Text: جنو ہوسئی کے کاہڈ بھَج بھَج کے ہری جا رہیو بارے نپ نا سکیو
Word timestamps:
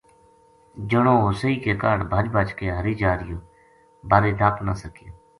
جنو 0.89 1.13
ہوسئی 1.23 1.55
کے 1.63 1.71
کاہڈ 1.81 1.99
بھَج 2.11 2.25
بھَج 2.35 2.49
کے 2.59 2.65
ہری 2.77 2.93
جا 3.01 3.11
رہیو 3.19 3.39
بارے 4.09 4.31
نپ 4.39 4.55
نا 4.65 4.73
سکیو 4.83 5.13